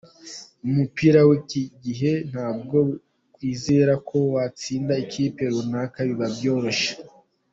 Mu 0.63 0.71
mupira 0.77 1.19
w’iki 1.27 1.61
gihe 1.83 2.11
ntabwo 2.31 2.77
kwizera 3.33 3.93
ko 4.07 4.17
watsinda 4.33 4.93
ikipe 5.05 5.43
runaka 5.53 5.97
biba 6.07 6.27
byoroshye. 6.35 6.91